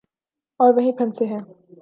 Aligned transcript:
اور 0.59 0.73
وہیں 0.73 0.91
پھنسے 0.91 1.25
ہیں۔ 1.25 1.39